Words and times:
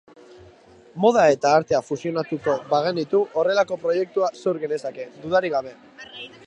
Moda 1.03 1.25
eta 1.33 1.51
artea 1.57 1.81
fusionatuko 1.89 2.57
bagenitu 2.73 3.23
horrelako 3.41 3.81
proiektua 3.87 4.35
sor 4.43 4.61
genezake, 4.65 5.11
dudarik 5.27 5.57
gabe. 5.61 5.81